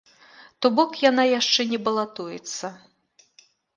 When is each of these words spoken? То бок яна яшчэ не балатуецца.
То 0.65 0.69
бок 0.77 0.95
яна 1.09 1.23
яшчэ 1.39 1.61
не 1.73 1.79
балатуецца. 1.89 2.65